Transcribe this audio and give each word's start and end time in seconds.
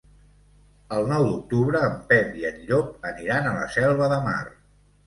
El 0.95 1.05
nou 1.11 1.27
d'octubre 1.27 1.83
en 1.89 2.01
Pep 2.13 2.35
i 2.41 2.49
en 2.53 2.59
Llop 2.71 3.09
aniran 3.13 3.53
a 3.53 3.57
la 3.61 3.71
Selva 3.79 4.15
de 4.17 4.21
Mar. 4.29 4.43